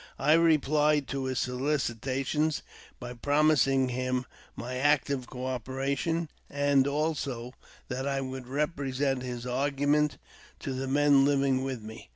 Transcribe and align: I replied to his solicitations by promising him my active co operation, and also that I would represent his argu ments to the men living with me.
I 0.17 0.33
replied 0.33 1.07
to 1.09 1.25
his 1.25 1.37
solicitations 1.37 2.63
by 2.99 3.13
promising 3.13 3.89
him 3.89 4.25
my 4.55 4.77
active 4.77 5.27
co 5.27 5.45
operation, 5.45 6.27
and 6.49 6.87
also 6.87 7.53
that 7.87 8.07
I 8.07 8.19
would 8.19 8.47
represent 8.47 9.21
his 9.21 9.45
argu 9.45 9.87
ments 9.87 10.17
to 10.61 10.73
the 10.73 10.87
men 10.87 11.23
living 11.23 11.63
with 11.63 11.83
me. 11.83 12.09